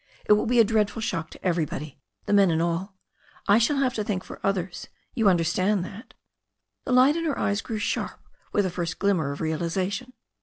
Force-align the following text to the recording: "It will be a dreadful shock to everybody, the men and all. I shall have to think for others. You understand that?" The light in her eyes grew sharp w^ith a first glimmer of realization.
"It 0.25 0.33
will 0.33 0.47
be 0.47 0.59
a 0.59 0.63
dreadful 0.63 0.99
shock 1.03 1.29
to 1.29 1.45
everybody, 1.45 1.99
the 2.25 2.33
men 2.33 2.49
and 2.49 2.59
all. 2.59 2.95
I 3.47 3.59
shall 3.59 3.75
have 3.77 3.93
to 3.93 4.03
think 4.03 4.23
for 4.23 4.39
others. 4.43 4.87
You 5.13 5.29
understand 5.29 5.85
that?" 5.85 6.15
The 6.85 6.91
light 6.91 7.15
in 7.15 7.23
her 7.25 7.37
eyes 7.37 7.61
grew 7.61 7.77
sharp 7.77 8.19
w^ith 8.51 8.65
a 8.65 8.71
first 8.71 8.97
glimmer 8.97 9.31
of 9.31 9.41
realization. 9.41 10.13